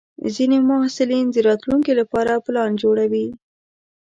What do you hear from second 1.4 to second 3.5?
راتلونکي لپاره پلان جوړوي.